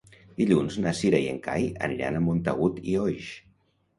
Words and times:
Dilluns 0.41 0.77
na 0.85 0.93
Cira 0.99 1.19
i 1.25 1.27
en 1.33 1.37
Cai 1.43 1.67
aniran 1.89 2.17
a 2.19 2.23
Montagut 2.29 2.79
i 2.95 2.95
Oix. 3.05 3.29